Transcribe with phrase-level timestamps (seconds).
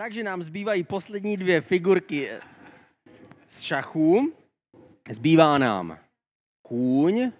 [0.00, 2.28] Takže nám zbývají poslední dvě figurky
[3.48, 4.32] z šachu.
[5.10, 5.98] Zbývá nám
[6.62, 7.32] kůň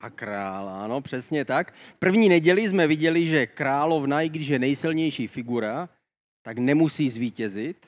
[0.00, 1.74] a král, ano, přesně tak.
[1.98, 5.88] První neděli jsme viděli, že královna, i když je nejsilnější figura,
[6.42, 7.86] tak nemusí zvítězit.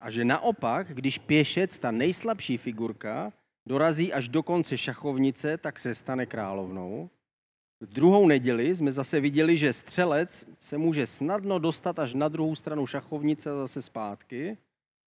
[0.00, 3.32] A že naopak, když pěšec, ta nejslabší figurka,
[3.68, 7.10] dorazí až do konce šachovnice, tak se stane královnou.
[7.80, 12.54] V druhou neděli jsme zase viděli, že střelec se může snadno dostat až na druhou
[12.54, 14.56] stranu šachovnice a zase zpátky,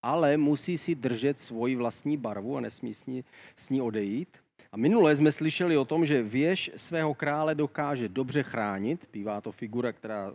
[0.01, 3.23] ale musí si držet svoji vlastní barvu a nesmí s ní,
[3.55, 4.37] s ní odejít.
[4.71, 9.51] A minule jsme slyšeli o tom, že věž svého krále dokáže dobře chránit, bývá to
[9.51, 10.33] figura, která,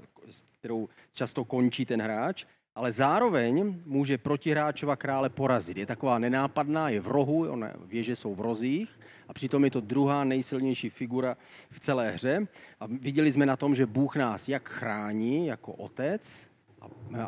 [0.59, 2.45] kterou často končí ten hráč,
[2.79, 5.77] ale zároveň může protihráčova krále porazit.
[5.77, 9.81] Je taková nenápadná, je v rohu, ona, věže jsou v rozích a přitom je to
[9.81, 11.37] druhá nejsilnější figura
[11.71, 12.47] v celé hře.
[12.81, 16.47] A viděli jsme na tom, že Bůh nás jak chrání jako otec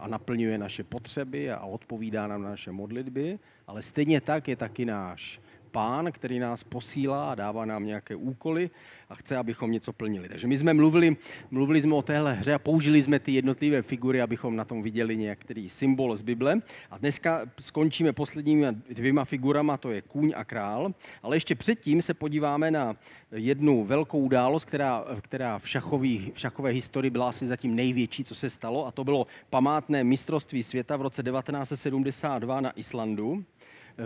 [0.02, 4.84] a, naplňuje naše potřeby a odpovídá nám na naše modlitby, ale stejně tak je taky
[4.84, 5.40] náš
[5.70, 8.70] pán, který nás posílá a dává nám nějaké úkoly
[9.08, 10.28] a chce, abychom něco plnili.
[10.28, 11.16] Takže my jsme mluvili,
[11.50, 15.16] mluvili jsme o téhle hře a použili jsme ty jednotlivé figury, abychom na tom viděli
[15.16, 16.60] některý symbol z Bible.
[16.90, 20.94] A dneska skončíme posledními dvěma figurama, to je kůň a král.
[21.22, 22.96] Ale ještě předtím se podíváme na
[23.32, 28.34] jednu velkou událost, která, která v, šachový, v šachové historii byla asi zatím největší, co
[28.34, 33.44] se stalo, a to bylo památné mistrovství světa v roce 1972 na Islandu.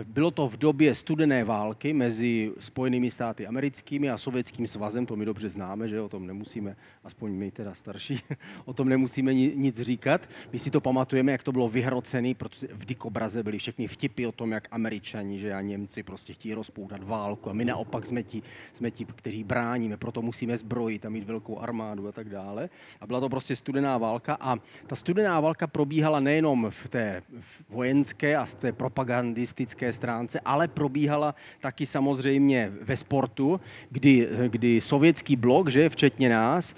[0.03, 5.25] Bylo to v době studené války mezi Spojenými státy americkými a Sovětským svazem, to my
[5.25, 8.19] dobře známe, že o tom nemusíme, aspoň my teda starší,
[8.65, 10.29] o tom nemusíme nic říkat.
[10.53, 14.31] My si to pamatujeme, jak to bylo vyhrocený, protože v dikobraze byly všechny vtipy o
[14.31, 18.43] tom, jak američani, že a Němci prostě chtějí rozpoutat válku a my naopak jsme ti,
[18.73, 22.69] jsme ti, kteří bráníme, proto musíme zbrojit a mít velkou armádu a tak dále.
[23.01, 24.55] A byla to prostě studená válka a
[24.87, 27.23] ta studená válka probíhala nejenom v té
[27.69, 33.59] vojenské a z té propagandistické technické stránce, ale probíhala taky samozřejmě ve sportu,
[33.91, 36.75] kdy, kdy sovětský blok, že včetně nás,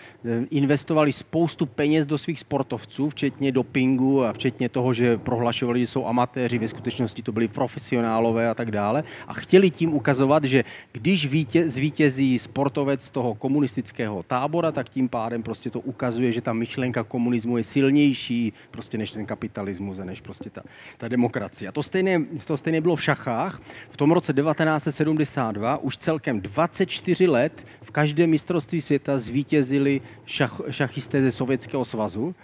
[0.50, 6.06] investovali spoustu peněz do svých sportovců, včetně dopingu a včetně toho, že prohlašovali, že jsou
[6.06, 9.04] amatéři, ve skutečnosti to byli profesionálové a tak dále.
[9.28, 15.44] A chtěli tím ukazovat, že když vítě, zvítězí sportovec toho komunistického tábora, tak tím pádem
[15.44, 20.22] prostě to ukazuje, že ta myšlenka komunismu je silnější prostě než ten kapitalismus a než
[20.22, 20.64] prostě ta,
[20.98, 21.70] ta demokracie.
[21.70, 23.62] A to stejné, to stejné v šachách.
[23.90, 31.22] V tom roce 1972 už celkem 24 let v každém mistrovství světa zvítězili šach, šachisté
[31.22, 32.36] ze Sovětského svazu.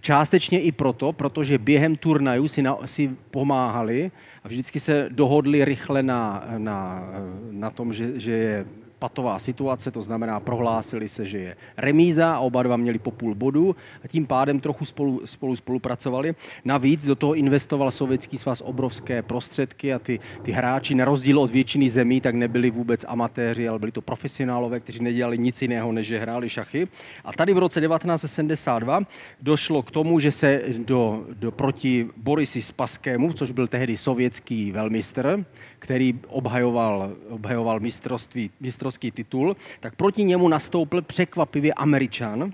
[0.00, 4.10] Částečně i proto, protože během turnajů si, na, si pomáhali
[4.44, 7.08] a vždycky se dohodli rychle na, na,
[7.50, 8.66] na tom, že, že je
[8.98, 13.34] patová situace, to znamená, prohlásili se, že je remíza a oba dva měli po půl
[13.34, 16.34] bodu a tím pádem trochu spolu, spolu spolupracovali.
[16.64, 21.50] Navíc do toho investoval Sovětský svaz obrovské prostředky a ty, ty hráči, na rozdíl od
[21.50, 26.06] většiny zemí, tak nebyli vůbec amatéři, ale byli to profesionálové, kteří nedělali nic jiného, než
[26.06, 26.88] že hráli šachy.
[27.24, 29.00] A tady v roce 1972
[29.40, 35.44] došlo k tomu, že se do, do proti Borisi Spaskému, což byl tehdy sovětský velmistr,
[35.88, 42.52] který obhajoval, obhajoval mistrovství, mistrovský titul, tak proti němu nastoupil překvapivě Američan.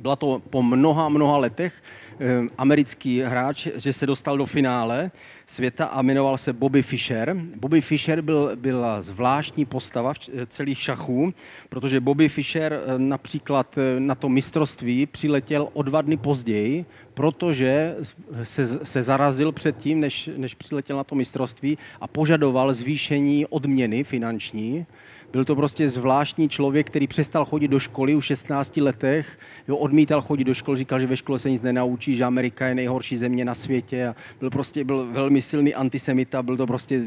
[0.00, 1.82] Byla to po mnoha, mnoha letech
[2.20, 5.10] eh, americký hráč, že se dostal do finále
[5.46, 7.36] světa a jmenoval se Bobby Fischer.
[7.56, 11.34] Bobby Fischer byl, byla zvláštní postava v celých šachů,
[11.68, 16.84] protože Bobby Fischer eh, například eh, na to mistrovství přiletěl o dva dny později,
[17.14, 17.96] protože
[18.42, 24.86] se, se zarazil předtím, než, než přiletěl na to mistrovství a požadoval zvýšení odměny finanční.
[25.32, 29.38] Byl to prostě zvláštní člověk, který přestal chodit do školy už 16 letech,
[29.68, 32.74] jo, odmítal chodit do školy, říkal, že ve škole se nic nenaučí, že Amerika je
[32.74, 34.08] nejhorší země na světě.
[34.08, 37.02] A byl prostě byl velmi silný antisemita, byl to prostě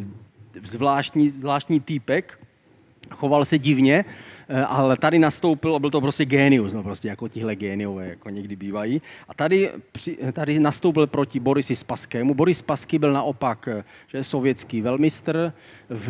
[0.63, 2.40] zvláštní, zvláštní týpek,
[3.12, 4.06] choval se divně,
[4.67, 8.55] ale tady nastoupil a byl to prostě génius, no prostě jako tihle géniové, jako někdy
[8.55, 9.01] bývají.
[9.27, 9.71] A tady,
[10.33, 12.33] tady nastoupil proti Borisi Spaskému.
[12.33, 15.53] Boris Spasky byl naopak eh, že sovětský velmistr.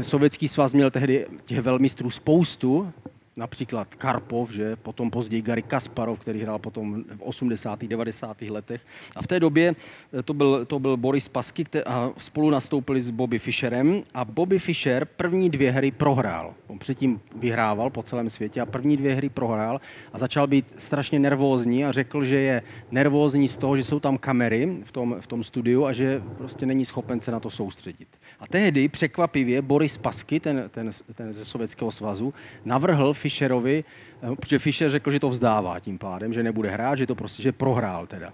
[0.02, 2.94] Sovětský svaz měl tehdy těch velmistrů spoustu,
[3.40, 7.84] například Karpov, že potom později Gary Kasparov, který hrál potom v 80.
[7.84, 8.42] 90.
[8.42, 8.82] letech.
[9.16, 9.76] A v té době
[10.20, 14.60] eh, to byl, to byl Boris Pasky a spolu nastoupili s Bobby Fischerem a Bobby
[14.60, 16.54] Fischer první dvě hry prohrál.
[16.68, 19.82] On předtím vyhrával po celém světě a první dvě hry prohrál
[20.14, 24.18] a začal být strašně nervózní a řekl, že je nervózní z toho, že jsou tam
[24.18, 28.08] kamery v tom, v tom studiu a že prostě není schopen se na to soustředit.
[28.40, 32.34] A tehdy překvapivě Boris Pasky, ten, ten, ten ze Sovětského svazu,
[32.66, 33.84] navrhl Fischerovi,
[34.22, 37.42] eh, protože Fischer řekl, že to vzdává tím pádem, že nebude hrát, že to prostě
[37.42, 38.34] že prohrál teda.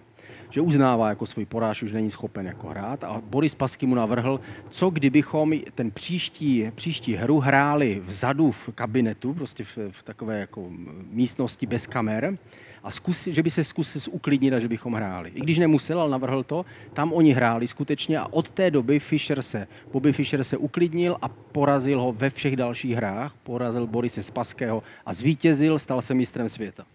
[0.49, 3.03] Že uznává jako svůj poráž, už není schopen jako hrát.
[3.03, 4.39] A Boris Pasky mu navrhl,
[4.69, 10.67] co kdybychom ten příští, příští hru hráli vzadu v kabinetu, prostě v, v takové jako
[11.11, 12.37] místnosti bez kamer,
[12.85, 15.31] a zkus, že by se zkusil uklidnit a že bychom hráli.
[15.35, 19.41] I když nemusel, ale navrhl to, tam oni hráli skutečně a od té doby Fischer
[19.41, 24.83] se, Bobby Fischer se uklidnil a porazil ho ve všech dalších hrách, porazil Borise Spaského
[25.05, 26.85] a zvítězil, stal se mistrem světa.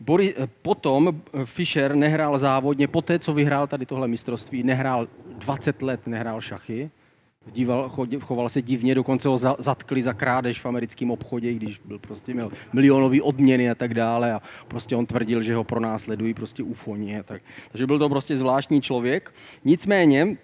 [0.00, 6.06] Boris, potom Fischer nehrál závodně, po té, co vyhrál tady tohle mistrovství, nehrál 20 let,
[6.06, 6.90] nehrál šachy,
[7.52, 11.98] díval, chodil, choval se divně, dokonce ho zatkli za krádež v americkém obchodě, když byl
[11.98, 16.62] prostě měl milionový odměny a tak dále a prostě on tvrdil, že ho pronásledují prostě
[16.62, 17.42] ufoni a tak.
[17.72, 19.34] Takže byl to prostě zvláštní člověk.
[19.64, 20.36] Nicméně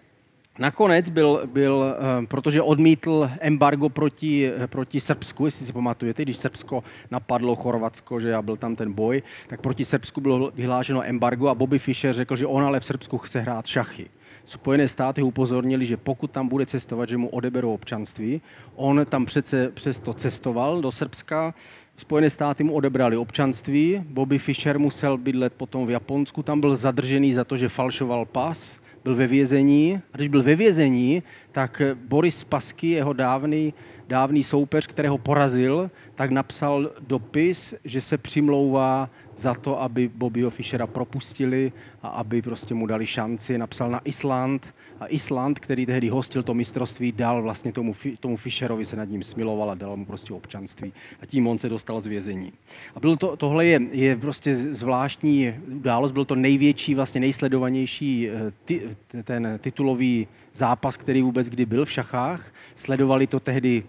[0.58, 6.36] Nakonec byl, byl, eh, protože odmítl embargo proti, eh, proti Srbsku, jestli si pamatujete, když
[6.36, 11.54] Srbsko napadlo Chorvatsko, že byl tam ten boj, tak proti Srbsku bylo vyhlášeno embargo a
[11.54, 14.10] Bobby Fischer řekl, že on ale v Srbsku chce hrát šachy.
[14.44, 18.40] Spojené státy upozornili, že pokud tam bude cestovat, že mu odeberou občanství.
[18.76, 21.54] On tam přece přesto cestoval do Srbska,
[21.96, 27.32] Spojené státy mu odebrali občanství, Bobby Fischer musel bydlet potom v Japonsku, tam byl zadržený
[27.32, 30.00] za to, že falšoval pas, byl ve vězení.
[30.12, 31.22] A když byl ve vězení,
[31.52, 33.74] tak Boris Pasky, jeho dávný,
[34.12, 40.86] dávný soupeř, kterého porazil, tak napsal dopis, že se přimlouvá za to, aby Bobbyho Fischera
[40.86, 41.72] propustili
[42.02, 43.58] a aby prostě mu dali šanci.
[43.58, 48.84] Napsal na Island a Island, který tehdy hostil to mistrovství, dal vlastně tomu, tomu Fischerovi,
[48.84, 50.92] se nad ním smiloval a dal mu prostě občanství.
[51.22, 52.52] A tím on se dostal z vězení.
[52.94, 58.52] A bylo to, tohle je, je prostě zvláštní událost, byl to největší, vlastně nejsledovanější eh,
[58.64, 58.82] ty,
[59.24, 62.52] ten titulový zápas, který vůbec kdy byl v šachách.
[62.76, 63.82] Sledovali to tehdy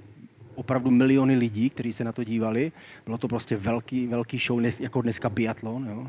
[0.55, 2.71] opravdu miliony lidí, kteří se na to dívali.
[3.05, 6.07] Bylo to prostě velký, velký show, jako dneska biatlon, jo?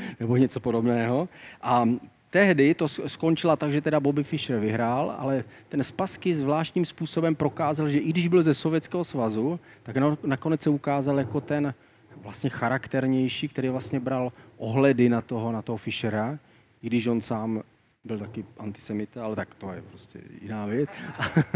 [0.20, 1.28] nebo něco podobného.
[1.62, 1.88] A
[2.30, 7.88] tehdy to skončila tak, že teda Bobby Fischer vyhrál, ale ten Spasky zvláštním způsobem prokázal,
[7.88, 11.74] že i když byl ze Sovětského svazu, tak nakonec se ukázal jako ten
[12.16, 16.38] vlastně charakternější, který vlastně bral ohledy na toho, na toho Fischera,
[16.82, 17.62] i když on sám
[18.04, 20.90] byl taky antisemita, ale tak to je prostě jiná věc.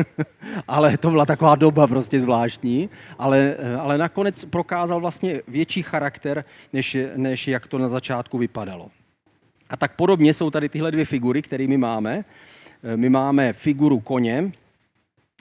[0.69, 6.97] ale to byla taková doba prostě zvláštní, ale, ale nakonec prokázal vlastně větší charakter, než,
[7.17, 8.91] než jak to na začátku vypadalo.
[9.71, 12.25] A tak podobně jsou tady tyhle dvě figury, které my máme.
[12.97, 14.53] My máme figuru koně,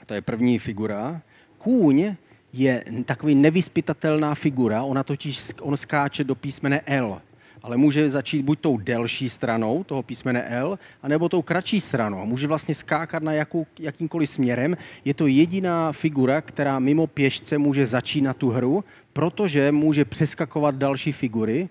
[0.05, 1.21] to je první figura.
[1.57, 2.15] Kůň
[2.53, 7.21] je takový nevyspytatelná figura, ona totiž on skáče do písmene L
[7.63, 12.25] ale může začít buď tou delší stranou toho písmene L, anebo tou kratší stranou.
[12.25, 14.77] Může vlastně skákat na jakou, jakýmkoliv směrem.
[15.05, 18.83] Je to jediná figura, která mimo pěšce může začínat tu hru,
[19.13, 21.69] protože může přeskakovat další figury.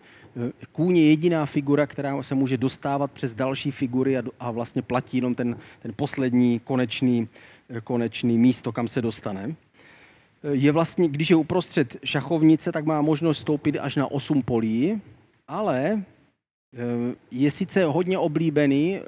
[0.72, 5.16] Kůň je jediná figura, která se může dostávat přes další figury a, a vlastně platí
[5.16, 7.28] jenom ten, ten poslední konečný,
[7.84, 9.54] konečný místo, kam se dostane
[10.52, 15.00] je vlastně, když je uprostřed šachovnice, tak má možnost stoupit až na 8 polí
[15.52, 19.00] ale eh, je sice hodně oblíbený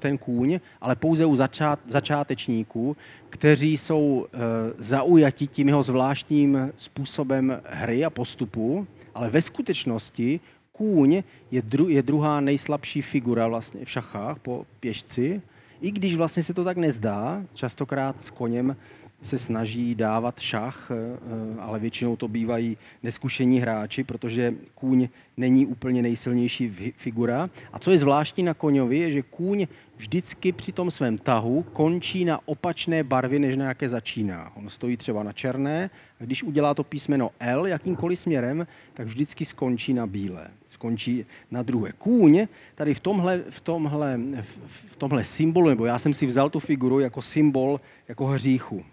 [0.00, 2.96] ten kůň, ale pouze u začát, začátečníků,
[3.30, 4.38] kteří jsou eh,
[4.78, 10.40] zaujati tím jeho zvláštním způsobem hry a postupu, ale ve skutečnosti
[10.72, 15.42] kůň je, dru, je druhá nejslabší figura vlastně v šachách po pěšci,
[15.80, 18.76] i když vlastně se to tak nezdá, častokrát s koněm
[19.22, 26.02] se snaží dávat šach, eh, ale většinou to bývají neskušení hráči, protože kůň není úplně
[26.02, 27.50] nejsilnější figura.
[27.72, 32.24] A co je zvláštní na koňovi, je, že kůň vždycky při tom svém tahu končí
[32.24, 34.52] na opačné barvě, než na jaké začíná.
[34.56, 39.44] On stojí třeba na černé a když udělá to písmeno L jakýmkoliv směrem, tak vždycky
[39.44, 40.50] skončí na bílé.
[40.68, 41.92] Skončí na druhé.
[41.98, 44.20] Kůň tady v tomhle, v tomhle,
[44.66, 48.84] v tomhle symbolu, nebo já jsem si vzal tu figuru jako symbol jako hříchu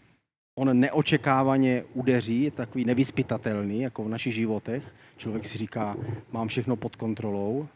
[0.58, 4.96] on neočekávaně udeří, je takový nevyspytatelný, jako v našich životech.
[5.18, 5.98] Člověk si říká,
[6.32, 7.68] mám všechno pod kontrolou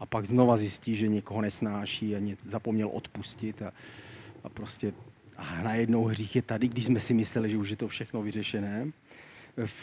[0.00, 3.72] a pak znova zjistí, že někoho nesnáší a zapomněl odpustit a,
[4.44, 4.92] a prostě
[5.36, 8.86] a najednou hřích je tady, když jsme si mysleli, že už je to všechno vyřešené.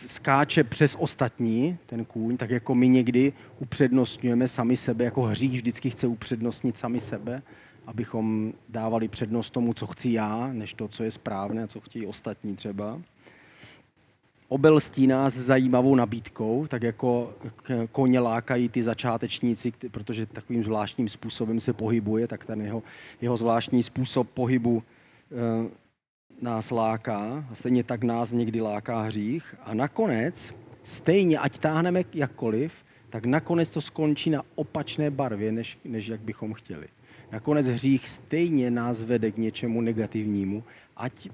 [0.05, 5.89] Skáče přes ostatní, ten kůň, tak jako my někdy upřednostňujeme sami sebe, jako hřích vždycky
[5.89, 7.41] chce upřednostnit sami sebe
[7.87, 12.05] abychom dávali přednost tomu, co chci já, než to, co je správné a co chtějí
[12.05, 13.01] ostatní třeba.
[14.47, 17.33] Obelstí nás zajímavou nabídkou, tak jako
[17.91, 22.83] koně lákají ty začátečníci, protože takovým zvláštním způsobem se pohybuje, tak ten jeho,
[23.21, 25.69] jeho zvláštní způsob pohybu e,
[26.41, 29.55] nás láká a stejně tak nás někdy láká hřích.
[29.63, 32.73] A nakonec, stejně, ať táhneme jakkoliv,
[33.09, 36.87] tak nakonec to skončí na opačné barvě, než, než jak bychom chtěli.
[37.31, 40.63] Nakonec hřích stejně nás vede k něčemu negativnímu,
[40.97, 41.29] ať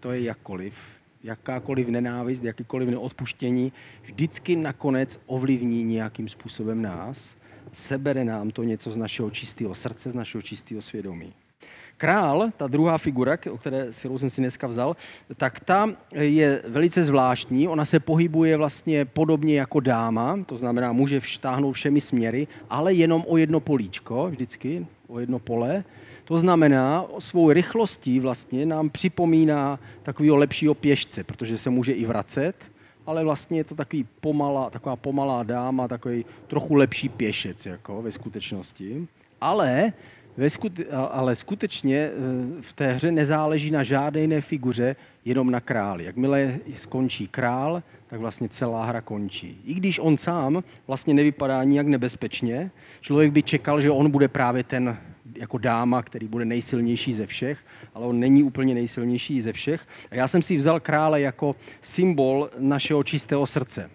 [0.00, 0.74] to je jakkoliv,
[1.22, 3.72] jakákoliv nenávist, jakýkoliv neodpuštění,
[4.02, 7.36] vždycky nakonec ovlivní nějakým způsobem nás,
[7.72, 11.32] sebere nám to něco z našeho čistého srdce, z našeho čistého svědomí.
[12.00, 14.96] Král, ta druhá figura, o které si jsem si dneska vzal,
[15.36, 17.68] tak ta je velice zvláštní.
[17.68, 23.24] Ona se pohybuje vlastně podobně jako dáma, to znamená, může vštáhnout všemi směry, ale jenom
[23.28, 25.84] o jedno políčko, vždycky o jedno pole.
[26.24, 32.54] To znamená, svou rychlostí vlastně nám připomíná takového lepšího pěšce, protože se může i vracet,
[33.06, 38.10] ale vlastně je to takový pomalá, taková pomalá dáma, takový trochu lepší pěšec jako ve
[38.10, 39.06] skutečnosti.
[39.40, 39.92] Ale
[40.48, 42.10] skute, ale skutečně e,
[42.60, 46.04] v té hře nezáleží na žádné jiné figuře, jenom na králi.
[46.04, 49.60] Jakmile skončí král, tak vlastně celá hra končí.
[49.64, 52.70] I když on sám vlastně nevypadá nijak nebezpečně,
[53.00, 54.96] člověk by čekal, že on bude právě ten
[55.36, 57.58] jako dáma, který bude nejsilnější ze všech,
[57.94, 59.86] ale on není úplně nejsilnější ze všech.
[60.10, 63.90] A já jsem si vzal krále jako symbol našeho čistého srdce,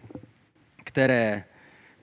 [0.84, 1.44] které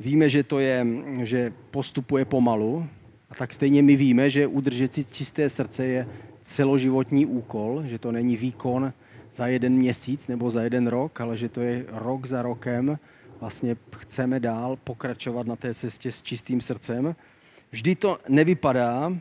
[0.01, 0.87] víme, že to je,
[1.23, 2.89] že postupuje pomalu,
[3.33, 6.09] a tak stejně my víme, že udržet si čisté srdce je
[6.43, 8.93] celoživotní úkol, že to není výkon
[9.35, 12.99] za jeden měsíc nebo za jeden rok, ale že to je rok za rokem.
[13.41, 17.17] Vlastně chceme dál pokračovat na té cestě s čistým srdcem.
[17.71, 19.13] Vždy to nevypadá,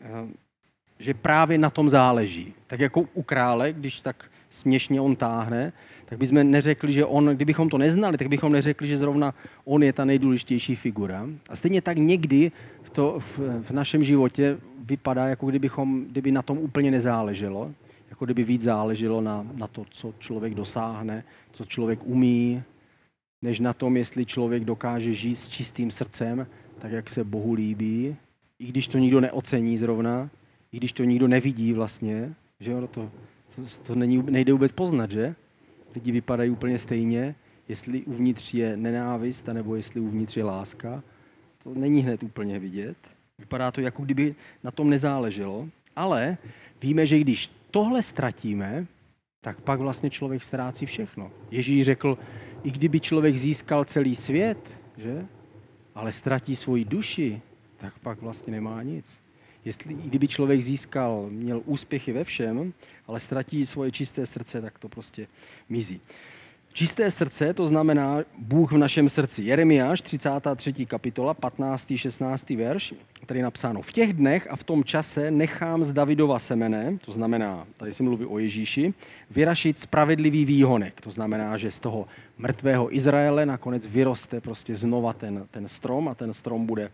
[0.00, 0.06] eh,
[0.98, 2.54] že právě na tom záleží.
[2.66, 5.72] Tak jako u krále, když tak směšně on táhne,
[6.12, 9.92] tak bychom neřekli, že on, kdybychom to neznali, tak bychom neřekli, že zrovna on je
[9.92, 11.26] ta nejdůležitější figura.
[11.48, 12.52] A stejně tak někdy
[12.82, 17.72] v, to, v, v našem životě vypadá, jako kdybychom, kdyby na tom úplně nezáleželo,
[18.10, 22.62] jako kdyby víc záleželo na, na to, co člověk dosáhne, co člověk umí,
[23.42, 26.46] než na tom, jestli člověk dokáže žít s čistým srdcem,
[26.78, 28.16] tak jak se Bohu líbí,
[28.58, 30.30] i když to nikdo neocení zrovna,
[30.72, 33.10] i když to nikdo nevidí vlastně, že ono to,
[33.56, 35.34] to, to není, nejde vůbec poznat, že?
[35.94, 37.34] Lidi vypadají úplně stejně,
[37.68, 41.02] jestli uvnitř je nenávist, nebo jestli uvnitř je láska.
[41.62, 42.96] To není hned úplně vidět.
[43.38, 44.34] Vypadá to, jako kdyby
[44.64, 46.38] na tom nezáleželo, ale
[46.82, 48.86] víme, že když tohle ztratíme,
[49.40, 51.30] tak pak vlastně člověk ztrácí všechno.
[51.50, 52.18] Ježíš řekl,
[52.62, 54.58] i kdyby člověk získal celý svět,
[54.96, 55.26] že?
[55.94, 57.40] ale ztratí svoji duši,
[57.76, 59.20] tak pak vlastně nemá nic.
[59.64, 62.72] Jestli, kdyby člověk získal, měl úspěchy ve všem,
[63.06, 65.26] ale ztratí svoje čisté srdce, tak to prostě
[65.68, 66.00] mizí.
[66.72, 69.42] Čisté srdce, to znamená Bůh v našem srdci.
[69.42, 70.86] Jeremiáš, 33.
[70.86, 71.92] kapitola, 15.
[71.96, 72.50] 16.
[72.50, 72.94] verš,
[73.26, 73.82] tady je napsáno.
[73.82, 78.02] V těch dnech a v tom čase nechám z Davidova semene, to znamená, tady si
[78.02, 78.94] mluví o Ježíši,
[79.30, 81.00] vyrašit spravedlivý výhonek.
[81.00, 82.06] To znamená, že z toho
[82.38, 86.90] mrtvého Izraele nakonec vyroste prostě znova ten, ten strom a ten strom bude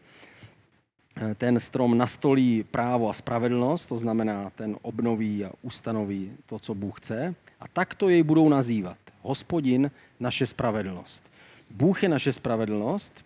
[1.35, 7.01] ten strom nastolí právo a spravedlnost, to znamená, ten obnoví a ustanoví to, co Bůh
[7.01, 7.35] chce.
[7.61, 8.97] A tak to jej budou nazývat.
[9.23, 11.23] Hospodin, naše spravedlnost.
[11.71, 13.25] Bůh je naše spravedlnost.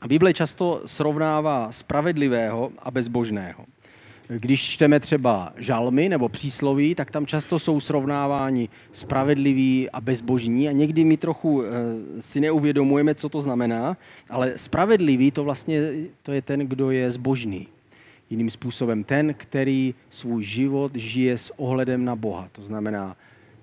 [0.00, 3.64] A Bible často srovnává spravedlivého a bezbožného.
[4.28, 10.72] Když čteme třeba žalmy nebo přísloví, tak tam často jsou srovnáváni spravedliví a bezbožní a
[10.72, 11.68] někdy my trochu eh,
[12.22, 13.96] si neuvědomujeme, co to znamená,
[14.30, 15.80] ale spravedlivý to vlastně
[16.22, 17.66] to je ten, kdo je zbožný.
[18.30, 22.48] Jiným způsobem ten, který svůj život žije s ohledem na Boha.
[22.52, 23.16] To znamená,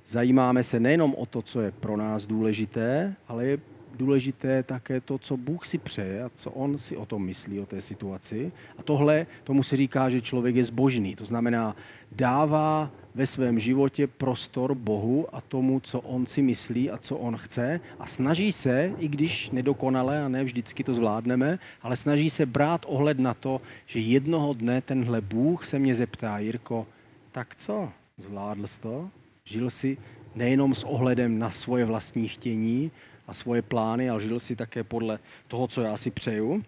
[0.05, 3.57] zajímáme se nejenom o to, co je pro nás důležité, ale je
[3.95, 7.65] důležité také to, co Bůh si přeje a co on si o tom myslí, o
[7.65, 8.51] té situaci.
[8.77, 11.15] A tohle, tomu se říká, že člověk je zbožný.
[11.15, 11.75] To znamená,
[12.11, 17.37] dává ve svém životě prostor Bohu a tomu, co on si myslí a co on
[17.37, 22.45] chce a snaží se, i když nedokonale a ne vždycky to zvládneme, ale snaží se
[22.45, 26.87] brát ohled na to, že jednoho dne tenhle Bůh se mě zeptá, Jirko,
[27.31, 29.09] tak co, zvládl jsi to?
[29.45, 29.97] Žil si
[30.35, 32.91] nejenom s ohledem na svoje vlastní chtění,
[33.27, 36.63] a svoje plány, ale žil si také podle toho, co já si přeju.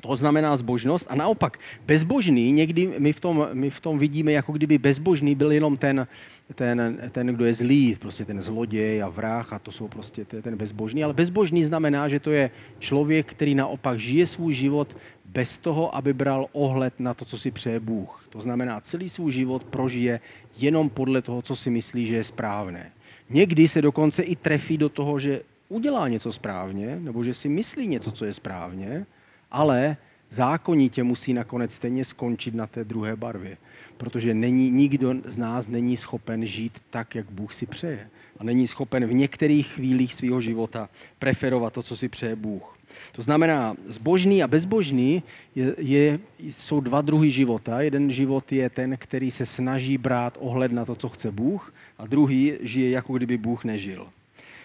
[0.00, 1.06] To znamená zbožnost.
[1.10, 5.52] A naopak, bezbožný, někdy my v tom, my v tom vidíme, jako kdyby bezbožný byl
[5.52, 6.06] jenom ten,
[6.54, 10.56] ten, ten, kdo je zlý, prostě ten zloděj a vrah a to jsou prostě ten
[10.56, 11.04] bezbožný.
[11.04, 16.12] Ale bezbožný znamená, že to je člověk, který naopak žije svůj život bez toho, aby
[16.12, 18.26] bral ohled na to, co si přeje Bůh.
[18.30, 20.20] To znamená, celý svůj život prožije
[20.58, 22.92] jenom podle toho, co si myslí, že je správné.
[23.30, 25.40] Někdy se dokonce i trefí do toho, že
[25.72, 29.06] udělá něco správně, nebo že si myslí něco, co je správně,
[29.50, 29.96] ale
[30.30, 33.56] zákonitě musí nakonec stejně skončit na té druhé barvě.
[33.96, 38.08] Protože není, nikdo z nás není schopen žít tak, jak Bůh si přeje.
[38.38, 40.88] A není schopen v některých chvílích svého života
[41.18, 42.78] preferovat to, co si přeje Bůh.
[43.12, 45.22] To znamená, zbožný a bezbožný
[45.54, 47.80] je, je, jsou dva druhy života.
[47.80, 52.06] Jeden život je ten, který se snaží brát ohled na to, co chce Bůh, a
[52.06, 54.08] druhý žije, jako kdyby Bůh nežil.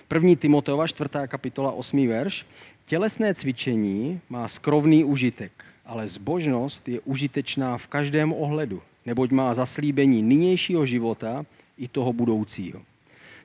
[0.08, 2.46] První Timoteova, čtvrtá kapitola, osmý verš.
[2.86, 5.52] Tělesné cvičení má skrovný užitek,
[5.86, 11.46] ale zbožnost je užitečná v každém ohledu, neboť má zaslíbení nynějšího života
[11.78, 12.82] i toho budoucího.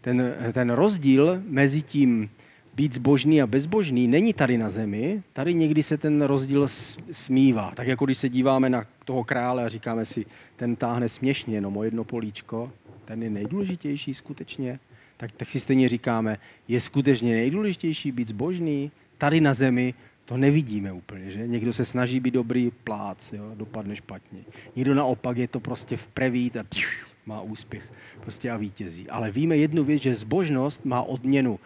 [0.00, 2.30] Ten, ten rozdíl mezi tím
[2.74, 6.68] být zbožný a bezbožný není tady na zemi, tady někdy se ten rozdíl
[7.12, 7.72] smívá.
[7.74, 10.26] Tak jako když se díváme na toho krále a říkáme si,
[10.56, 12.72] ten táhne směšně jenom o jedno políčko,
[13.04, 14.78] ten je nejdůležitější skutečně,
[15.22, 16.38] tak, tak si stejně říkáme,
[16.68, 21.46] je skutečně nejdůležitější být zbožný, tady na zemi to nevidíme úplně, že?
[21.46, 23.50] Někdo se snaží být dobrý plác, jo?
[23.54, 24.40] dopadne špatně.
[24.76, 29.10] Někdo naopak je to prostě vprevít a pš, má úspěch prostě a vítězí.
[29.10, 31.60] Ale víme jednu věc, že zbožnost má odměnu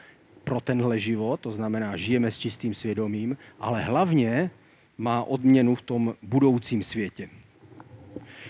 [0.44, 4.50] pro tenhle život, to znamená, žijeme s čistým svědomím, ale hlavně
[4.98, 7.28] má odměnu v tom budoucím světě.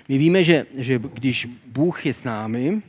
[0.09, 2.83] My víme, že, že když Bůh je s námi,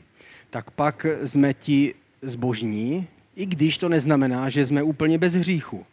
[0.50, 5.86] tak pak jsme ti zbožní, i když to neznamená, že jsme úplně bez hříchu.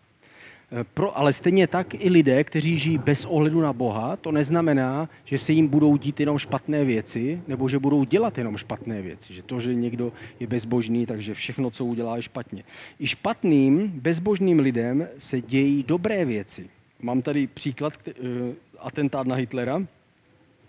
[0.73, 5.09] Eh, pro, ale stejně tak i lidé, kteří žijí bez ohledu na Boha, to neznamená,
[5.25, 9.35] že se jim budou dít jenom špatné věci, nebo že budou dělat jenom špatné věci.
[9.35, 12.65] Že to, že někdo je bezbožný, takže všechno, co udělá, je špatně.
[12.99, 16.69] I špatným, bezbožným lidem se dějí dobré věci.
[17.03, 19.83] Mám tady příklad, uh, atentát na Hitlera.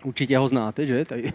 [0.04, 1.04] Určitě ho znáte, že?
[1.04, 1.32] Tady,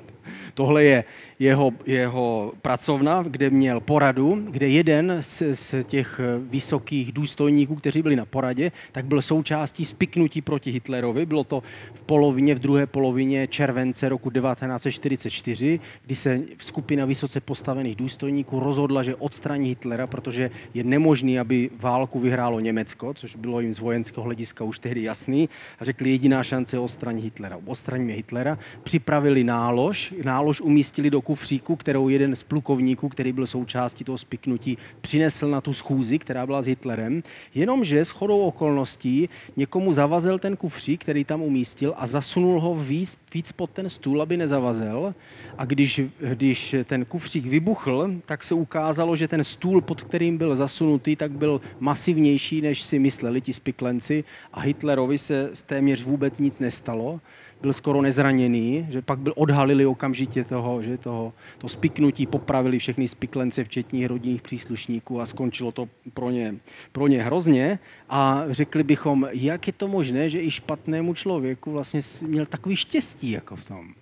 [0.54, 1.04] tohle je
[1.40, 8.16] jeho, jeho pracovna, kde měl poradu, kde jeden z, z těch vysokých důstojníků, kteří byli
[8.16, 11.26] na poradě, tak byl součástí spiknutí proti Hitlerovi.
[11.26, 17.96] Bylo to v polovině, v druhé polovině července roku 1944, kdy se skupina vysoce postavených
[17.96, 23.74] důstojníků rozhodla, že odstraní Hitlera, protože je nemožný, aby válku vyhrálo Německo, což bylo jim
[23.74, 25.50] z vojenského hlediska už tehdy jasný.
[25.80, 27.60] A řekli, jediná šance je odstranit Hitlera.
[27.66, 28.58] Odstraníme Hitlera.
[28.84, 34.78] Připravili nálož, nálož umístili do kufříku, kterou jeden z plukovníků, který byl součástí toho spiknutí,
[35.02, 37.24] přinesl na tu schůzi, která byla s Hitlerem,
[37.56, 43.18] jenomže s chodou okolností někomu zavazil ten kufřík, který tam umístil a zasunul ho víc,
[43.34, 45.16] víc pod ten stůl, aby nezavazel.
[45.58, 46.02] A když,
[46.34, 51.32] když ten kufřík vybuchl, tak se ukázalo, že ten stůl, pod kterým byl zasunutý, tak
[51.32, 54.24] byl masivnější, než si mysleli ti spiklenci.
[54.54, 57.20] A Hitlerovi se téměř vůbec nic nestalo
[57.62, 63.08] byl skoro nezraněný, že pak byl odhalili okamžitě toho, že toho, to spiknutí, popravili všechny
[63.08, 66.56] spiklence, včetně rodinných příslušníků a skončilo to pro ně,
[66.92, 67.80] pro ně hrozně.
[68.10, 73.32] A řekli bychom, jak je to možné, že i špatnému člověku vlastně měl takový štěstí
[73.32, 73.94] jako v tom.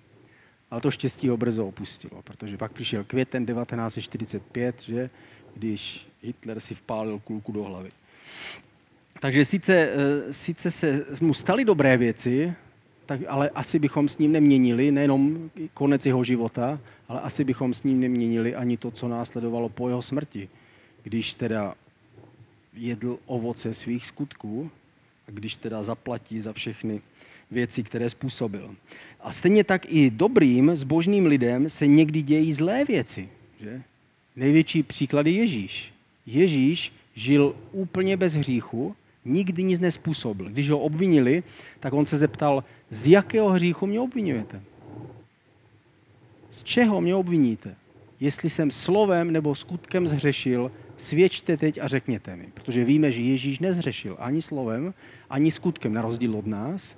[0.72, 5.10] Ale to štěstí ho brzo opustilo, protože pak přišel květen 1945, že,
[5.56, 7.90] když Hitler si vpálil kulku do hlavy.
[9.20, 12.54] Takže sice, eh, sice se mu staly dobré věci,
[13.10, 17.84] tak ale asi bychom s ním neměnili nejenom konec jeho života, ale asi bychom s
[17.84, 20.50] ním neměnili ani to, co následovalo po jeho smrti.
[21.04, 21.74] Když teda
[22.74, 24.72] jedl ovoce svých skutků
[25.28, 27.02] a když teda zaplatí za všechny
[27.52, 28.76] věci, které způsobil.
[29.20, 33.30] A stejně tak i dobrým, zbožným lidem se někdy dějí zlé věci.
[33.62, 33.82] Že?
[34.36, 35.94] Největší příklad je Ježíš.
[36.26, 38.96] Ježíš žil úplně bez hříchu,
[39.26, 40.50] nikdy nic nespůsobil.
[40.50, 41.44] Když ho obvinili,
[41.80, 44.62] tak on se zeptal, z jakého hříchu mě obvinujete?
[46.52, 47.76] Z čeho mě obviníte?
[48.20, 52.48] Jestli jsem slovem nebo skutkem zhřešil, svědčte teď a řekněte mi.
[52.54, 54.94] Protože víme, že Ježíš nezřešil ani slovem,
[55.30, 56.96] ani skutkem, na rozdíl od nás.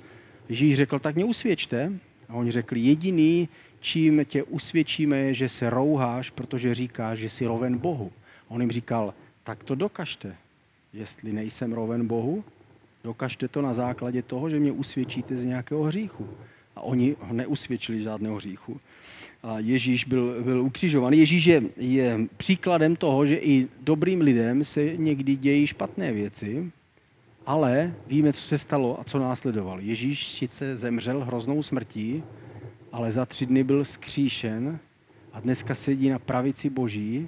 [0.50, 1.92] Ježíš řekl, tak mě usvědčte.
[2.30, 3.50] A oni řekli, jediný,
[3.80, 8.12] čím tě usvědčíme, je, že se rouháš, protože říkáš, že jsi roven Bohu.
[8.50, 10.36] A on jim říkal, tak to dokažte.
[10.94, 12.44] Jestli nejsem roven Bohu,
[13.04, 16.28] Dokažte to na základě toho, že mě usvědčíte z nějakého hříchu.
[16.76, 18.80] A oni ho neusvědčili žádného hříchu.
[19.44, 21.20] A Ježíš byl, byl ukřižovaný.
[21.20, 26.72] Ježíš je, je příkladem toho, že i dobrým lidem se někdy dějí špatné věci,
[27.46, 29.80] ale víme, co se stalo a co následovalo.
[29.80, 32.24] Ježíš sice zemřel hroznou smrtí,
[32.92, 34.80] ale za tři dny byl skříšen
[35.34, 37.28] a dneska sedí na pravici Boží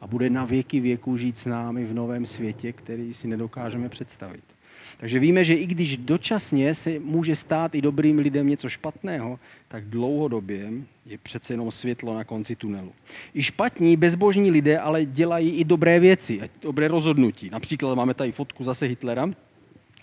[0.00, 4.53] a bude na věky věků žít s námi v novém světě, který si nedokážeme představit.
[4.96, 9.84] Takže víme, že i když dočasně se může stát i dobrým lidem něco špatného, tak
[9.84, 10.70] dlouhodobě
[11.06, 12.92] je přece jenom světlo na konci tunelu.
[13.34, 17.50] I špatní, bezbožní lidé ale dělají i dobré věci, dobré rozhodnutí.
[17.50, 19.30] Například máme tady fotku zase Hitlera,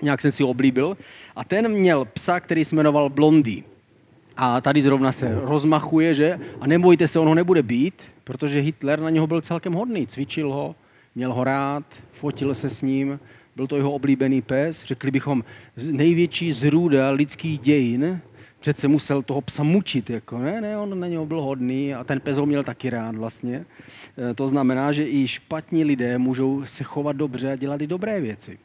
[0.02, 0.98] nějak jsem si oblíbil,
[1.36, 3.64] a ten měl psa, který se jmenoval Blondý.
[4.38, 6.40] A tady zrovna se rozmachuje, že?
[6.60, 10.08] A nebojte se, on ho nebude být, protože Hitler na něho byl celkem hodný.
[10.08, 10.76] Cvičil ho,
[11.16, 13.20] měl ho rád, fotil se s ním,
[13.56, 15.44] byl to jeho oblíbený pes, řekli bychom
[15.92, 18.22] největší zrůda lidských dějin,
[18.60, 22.20] přece musel toho psa mučit, jako ne, ne, on na něho byl hodný a ten
[22.20, 23.66] pes ho měl taky rád vlastně.
[24.32, 28.22] E, to znamená, že i špatní lidé můžou se chovat dobře a dělat i dobré
[28.22, 28.60] věci.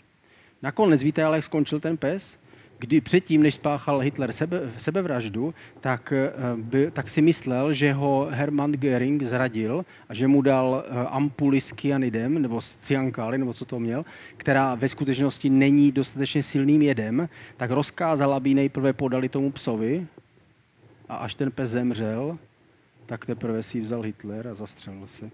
[0.62, 2.38] Nakonec víte ale, jak skončil ten pes?
[2.78, 8.28] Kdy předtím, než spáchal Hitler sebe, sebevraždu, tak, eh, by, tak si myslel, že ho
[8.30, 13.52] Hermann Göring zradil a že mu dal eh, ampuly s kyanidem, nebo s cyankály, nebo
[13.52, 14.04] co to měl,
[14.36, 20.06] která ve skutečnosti není dostatečně silným jedem, tak rozkázal, aby nejprve podali tomu psovi
[21.08, 22.38] a až ten pes zemřel,
[23.06, 25.30] tak teprve si vzal Hitler a zastřelil se.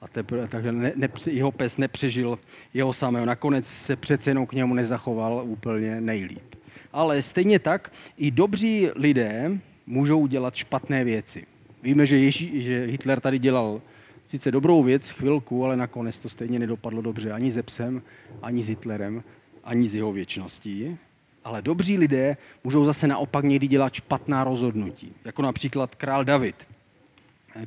[0.00, 2.38] A teprve, takže ne, ne, jeho pes nepřežil
[2.74, 3.26] jeho samého.
[3.26, 6.56] Nakonec se přece jenom k němu nezachoval úplně nejlíp
[6.96, 11.46] ale stejně tak i dobří lidé můžou dělat špatné věci.
[11.82, 13.82] Víme, že, Ježí, že Hitler tady dělal
[14.26, 18.02] sice dobrou věc chvilku, ale nakonec to stejně nedopadlo dobře ani se psem,
[18.42, 19.22] ani s Hitlerem,
[19.64, 20.98] ani s jeho věčností.
[21.44, 25.12] Ale dobří lidé můžou zase naopak někdy dělat špatná rozhodnutí.
[25.24, 26.66] Jako například král David.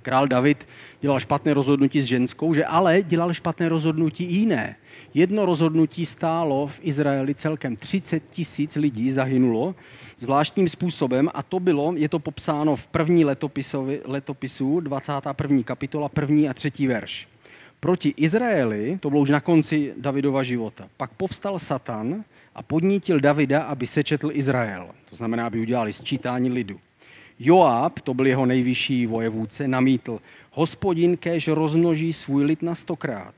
[0.01, 0.67] Král David
[1.01, 4.75] dělal špatné rozhodnutí s ženskou, že ale dělal špatné rozhodnutí jiné.
[5.13, 9.75] Jedno rozhodnutí stálo v Izraeli celkem 30 tisíc lidí zahynulo
[10.17, 13.25] zvláštním způsobem a to bylo, je to popsáno v první
[14.05, 15.63] letopisu, 21.
[15.63, 17.27] kapitola, první a třetí verš.
[17.79, 22.23] Proti Izraeli, to bylo už na konci Davidova života, pak povstal Satan
[22.55, 24.87] a podnítil Davida, aby sečetl Izrael.
[25.09, 26.79] To znamená, aby udělali sčítání lidu.
[27.39, 30.19] Joab, to byl jeho nejvyšší vojevůdce, namítl,
[30.51, 33.33] hospodin kež rozmnoží svůj lid na stokrát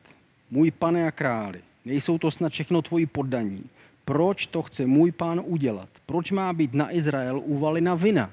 [0.51, 3.63] můj pane a králi, nejsou to snad všechno tvoji poddaní.
[4.05, 5.89] Proč to chce můj pán udělat?
[6.05, 8.31] Proč má být na Izrael uvalena vina?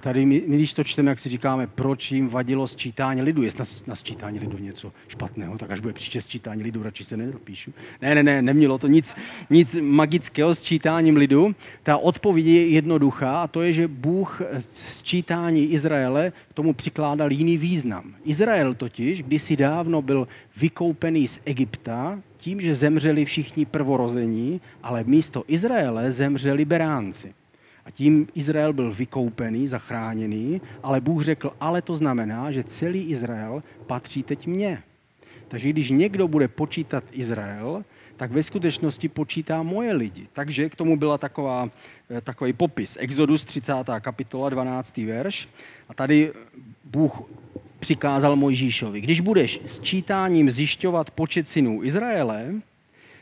[0.00, 3.42] A tady my, my když to čteme, jak si říkáme, proč jim vadilo sčítání lidu,
[3.42, 7.16] jestli na, na sčítání lidu něco špatného, tak až bude příště sčítání lidu, radši se
[7.16, 7.72] nepíšu.
[8.02, 9.14] Ne, ne, ne, nemělo to nic,
[9.50, 11.54] nic magického s čítáním lidu.
[11.82, 14.42] Ta odpověď je jednoduchá a to je, že Bůh
[14.90, 18.14] sčítání Izraele tomu přikládal jiný význam.
[18.24, 25.44] Izrael totiž kdysi dávno byl vykoupený z Egypta tím, že zemřeli všichni prvorození, ale místo
[25.48, 27.34] Izraele zemřeli beránci.
[27.90, 33.62] A tím Izrael byl vykoupený, zachráněný, ale Bůh řekl, ale to znamená, že celý Izrael
[33.86, 34.82] patří teď mně.
[35.48, 37.84] Takže když někdo bude počítat Izrael,
[38.16, 40.28] tak ve skutečnosti počítá moje lidi.
[40.32, 41.70] Takže k tomu byla taková,
[42.10, 42.96] eh, takový popis.
[43.00, 44.00] Exodus 30.
[44.00, 45.06] kapitola 12.
[45.06, 45.48] verš.
[45.88, 46.32] A tady
[46.84, 47.22] Bůh
[47.78, 52.54] přikázal Mojžíšovi, když budeš s čítáním zjišťovat počet synů Izraele,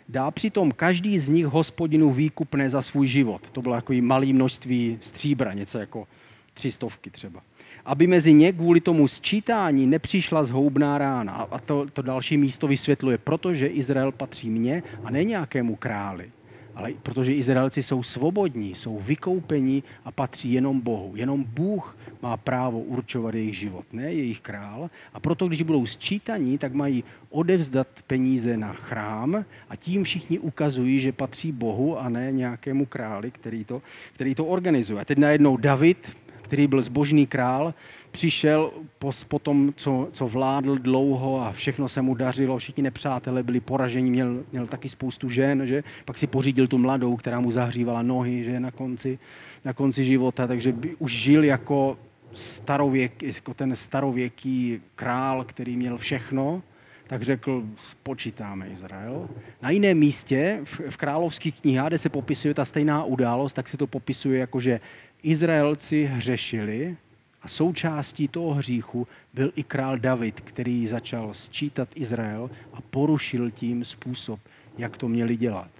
[0.09, 3.51] dá přitom každý z nich hospodinu výkupné za svůj život.
[3.53, 6.09] To bylo jako malé množství stříbra, něco jako
[6.55, 7.43] tři stovky třeba.
[7.85, 11.33] Aby mezi ně kvůli tomu sčítání nepřišla zhoubná rána.
[11.33, 16.31] A to, to další místo vysvětluje, protože Izrael patří mně a ne nějakému králi
[16.79, 21.13] ale protože Izraelci jsou svobodní, jsou vykoupení a patří jenom Bohu.
[21.17, 24.91] Jenom Bůh má právo určovat jejich život, ne jejich král.
[25.15, 31.01] A proto, když budou sčítaní, tak mají odevzdat peníze na chrám a tím všichni ukazují,
[31.01, 33.83] že patří Bohu a ne nějakému králi, který to,
[34.15, 35.01] který to organizuje.
[35.01, 36.17] A teď najednou David,
[36.49, 37.75] který byl zbožný král,
[38.11, 43.43] přišel po, po tom, co, co vládl dlouho a všechno se mu dařilo, všichni nepřátelé
[43.43, 45.85] byli poraženi, měl, měl taky spoustu žen, že?
[46.05, 48.61] pak si pořídil tu mladou, která mu zahřívala nohy že?
[48.61, 49.19] Na, konci,
[49.65, 51.99] na konci života, takže by už žil jako,
[52.33, 56.63] starověk, jako ten starověký král, který měl všechno,
[57.09, 59.29] tak řekl, spočítáme Izrael.
[59.63, 63.77] Na jiném místě, v, v královských knihách, kde se popisuje ta stejná událost, tak se
[63.77, 64.81] to popisuje jako, že
[65.23, 66.97] Izraelci hřešili
[67.43, 73.85] a součástí toho hříchu byl i král David, který začal sčítat Izrael a porušil tím
[73.85, 74.41] způsob,
[74.79, 75.71] jak to měli dělat.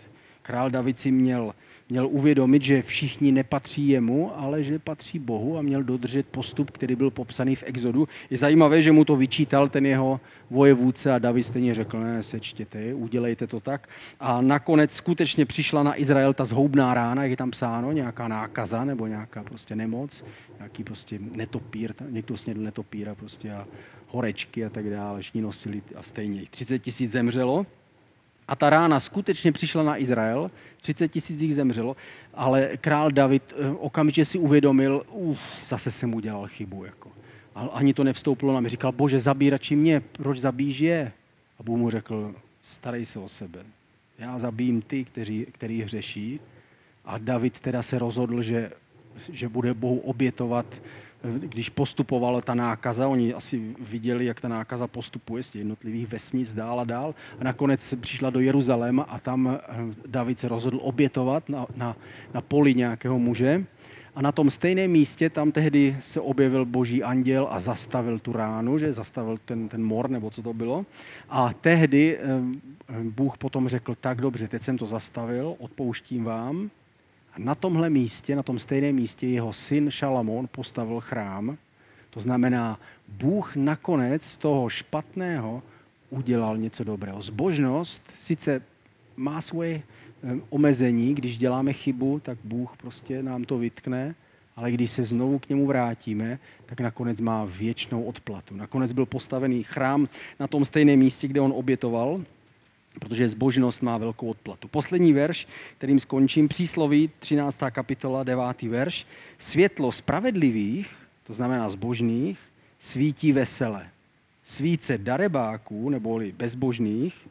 [0.43, 1.55] Král David si měl
[1.91, 6.97] měl uvědomit, že všichni nepatří jemu, ale že patří Bohu a měl dodržet postup, který
[6.97, 8.09] byl popsaný v Exodu.
[8.31, 10.21] Je zajímavé, že mu to vyčítal ten jeho
[10.51, 13.89] vojevůdce a David stejně řekl, ne, sečtěte, udělejte to tak.
[14.21, 18.85] A nakonec skutečně přišla na Izrael ta zhoubná rána, jak je tam psáno, nějaká nákaza
[18.85, 20.25] nebo nějaká prostě nemoc,
[20.59, 23.67] nějaký prostě netopír, někdo snědl netopíra prostě a
[24.07, 27.67] horečky a tak dále, všichni nosili a stejně 30 tisíc zemřelo.
[28.49, 31.97] A ta rána skutečně přišla na Izrael, 30 tisíc jich zemřelo,
[32.35, 36.85] ale král David eh, okamžitě si uvědomil, uf, zase jsem udělal chybu.
[36.85, 37.11] Jako.
[37.55, 38.69] A ani to nevstoupilo na mě.
[38.69, 41.13] Říkal, bože, zabij radši mě, proč zabíjíš je?
[41.59, 43.59] A Bůh mu řekl, starej se o sebe.
[44.19, 46.41] Já zabijím ty, kteří, který hřeší.
[47.05, 48.71] A David teda se rozhodl, že,
[49.33, 50.67] že bude Bohu obětovat
[51.23, 56.55] když postupovala ta nákaza, oni asi viděli, jak ta nákaza postupuje z těch jednotlivých vesnic
[56.55, 57.15] dál a dál.
[57.41, 59.75] A nakonec přišla do Jeruzaléma a tam eh,
[60.07, 61.97] David se rozhodl obětovat na, na,
[62.35, 63.65] na poli nějakého muže.
[64.15, 68.79] A na tom stejném místě tam tehdy se objevil boží anděl a zastavil tu ránu,
[68.79, 70.87] že zastavil ten, ten mor, nebo co to bylo.
[71.29, 72.23] A tehdy eh,
[73.03, 76.71] Bůh potom řekl, tak dobře, teď jsem to zastavil, odpouštím vám,
[77.39, 81.57] na tomhle místě, na tom stejném místě, jeho syn Šalamón postavil chrám.
[82.11, 85.63] To znamená, Bůh nakonec z toho špatného
[86.11, 87.21] udělal něco dobrého.
[87.21, 88.63] Zbožnost sice
[89.17, 94.15] má svoje eh, omezení, když děláme chybu, tak Bůh prostě nám to vytkne,
[94.57, 98.57] ale když se znovu k němu vrátíme, tak nakonec má věčnou odplatu.
[98.57, 100.09] Nakonec byl postavený chrám
[100.41, 102.25] na tom stejném místě, kde on obětoval,
[102.99, 104.69] protože zbožnost má velkou odplatu.
[104.69, 107.61] Poslední verš, kterým skončím, přísloví 13.
[107.71, 108.63] kapitola, 9.
[108.63, 109.07] verš.
[109.39, 112.39] Světlo spravedlivých, to znamená zbožných,
[112.79, 113.89] svítí vesele.
[114.45, 117.29] Svíce darebáků, neboli bezbožných,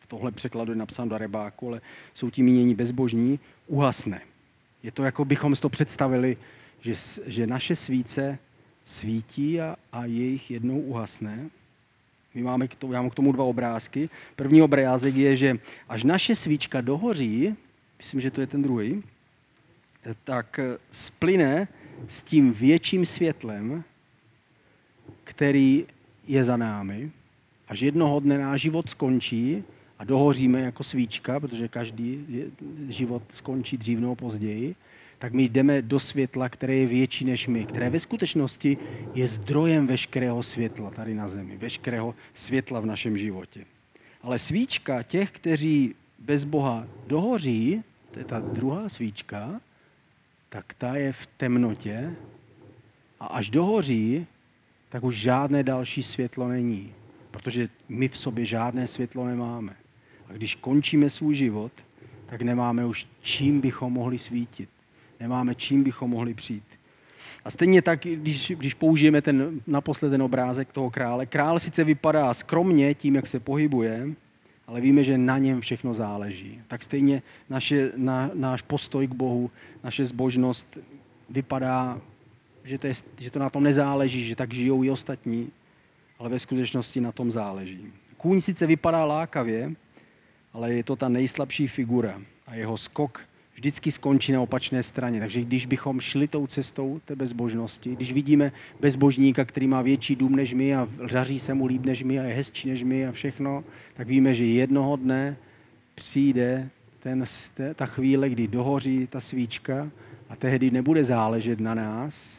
[0.00, 1.80] v tohle překladu je napsáno darebáku, ale
[2.14, 4.20] jsou tím mínění bezbožní, uhasne.
[4.82, 6.36] Je to, jako bychom si to představili,
[6.80, 6.94] že,
[7.26, 8.38] že naše svíce
[8.82, 11.50] svítí a, a jejich jednou uhasne.
[12.36, 14.10] My máme k tomu, já mám k tomu dva obrázky.
[14.36, 17.56] První obrázek je, že až naše svíčka dohoří,
[17.98, 19.02] myslím, že to je ten druhý,
[20.24, 21.68] tak splyne
[22.08, 23.84] s tím větším světlem,
[25.24, 25.86] který
[26.28, 27.10] je za námi.
[27.68, 29.64] Až jednoho dne náš život skončí
[29.98, 32.26] a dohoříme jako svíčka, protože každý
[32.88, 34.74] život skončí dřív nebo později,
[35.18, 38.78] tak my jdeme do světla, které je větší než my, které ve skutečnosti
[39.14, 43.64] je zdrojem veškerého světla tady na zemi, veškerého světla v našem životě.
[44.22, 49.60] Ale svíčka těch, kteří bez Boha dohoří, to je ta druhá svíčka,
[50.48, 52.14] tak ta je v temnotě
[53.20, 54.26] a až dohoří,
[54.88, 56.92] tak už žádné další světlo není,
[57.30, 59.76] protože my v sobě žádné světlo nemáme.
[60.28, 61.72] A když končíme svůj život,
[62.26, 64.68] tak nemáme už čím bychom mohli svítit
[65.20, 66.64] nemáme čím bychom mohli přijít.
[67.44, 72.34] A stejně tak, když, když použijeme ten, naposled ten obrázek toho krále, král sice vypadá
[72.34, 74.08] skromně tím, jak se pohybuje,
[74.66, 76.60] ale víme, že na něm všechno záleží.
[76.68, 79.50] Tak stejně naše, na, náš postoj k Bohu,
[79.84, 80.78] naše zbožnost
[81.30, 82.00] vypadá,
[82.64, 85.50] že to, je, že to na tom nezáleží, že tak žijou i ostatní,
[86.18, 87.92] ale ve skutečnosti na tom záleží.
[88.16, 89.72] Kůň sice vypadá lákavě,
[90.52, 93.20] ale je to ta nejslabší figura a jeho skok
[93.56, 95.20] vždycky skončí na opačné straně.
[95.20, 100.36] Takže když bychom šli tou cestou té bezbožnosti, když vidíme bezbožníka, který má větší dům
[100.36, 103.12] než my a řaří se mu líp než my a je hezčí než my a
[103.12, 103.64] všechno,
[103.94, 105.36] tak víme, že jednoho dne
[105.94, 106.68] přijde
[107.00, 107.24] ten,
[107.74, 109.90] ta chvíle, kdy dohoří ta svíčka
[110.28, 112.38] a tehdy nebude záležet na nás,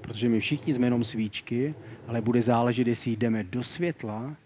[0.00, 1.74] protože my všichni jsme jenom svíčky,
[2.06, 4.36] ale bude záležet, jestli jdeme do světla,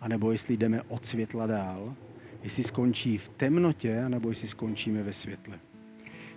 [0.00, 1.94] anebo jestli jdeme od světla dál
[2.42, 5.58] jestli skončí v temnotě, nebo jestli skončíme ve světle.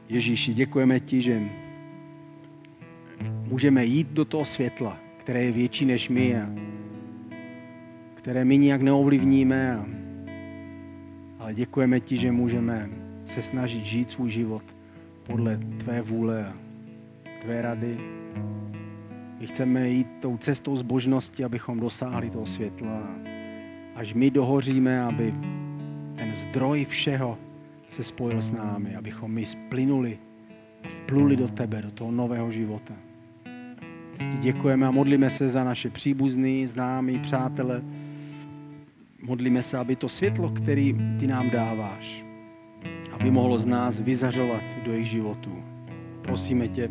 [0.09, 1.41] Ježíši, děkujeme ti, že
[3.43, 6.49] můžeme jít do toho světla, které je větší než my a
[8.15, 9.75] které my nijak neovlivníme.
[9.75, 9.85] A,
[11.39, 12.89] ale děkujeme ti, že můžeme
[13.25, 14.63] se snažit žít svůj život
[15.23, 16.53] podle tvé vůle a
[17.41, 17.97] tvé rady.
[19.39, 23.07] My chceme jít tou cestou zbožnosti, abychom dosáhli toho světla.
[23.95, 25.33] Až my dohoříme, aby
[26.15, 27.37] ten zdroj všeho
[27.87, 30.17] se spojil s námi, abychom my splynuli
[30.83, 32.93] a vpluli do tebe, do toho nového života.
[34.17, 37.81] Ti děkujeme a modlíme se za naše příbuzný, známí, přátele.
[39.21, 42.25] Modlíme se, aby to světlo, který ty nám dáváš,
[43.11, 45.63] aby mohlo z nás vyzařovat do jejich životů.
[46.21, 46.89] Prosíme tě,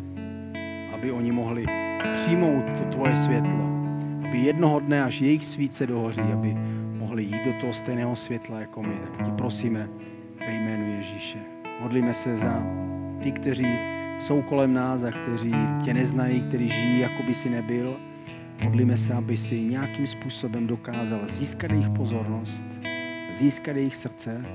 [0.93, 1.65] aby oni mohli
[2.13, 3.69] přijmout to tvoje světlo,
[4.29, 6.55] aby jednoho dne, až jejich svíce dohoří, aby
[7.13, 8.95] mohli jít do toho stejného světla jako my.
[9.17, 9.89] Tak ti prosíme
[10.39, 11.37] ve jménu Ježíše.
[11.81, 12.63] Modlíme se za
[13.23, 13.67] ty, kteří
[14.19, 17.99] jsou kolem nás a kteří tě neznají, kteří žijí, jako by si nebyl.
[18.63, 22.65] Modlíme se, aby si nějakým způsobem dokázal získat jejich pozornost,
[23.31, 24.45] získat jejich srdce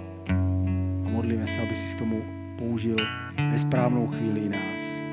[1.06, 2.22] a modlíme se, aby si k tomu
[2.58, 2.96] použil
[3.50, 5.07] ve správnou chvíli nás.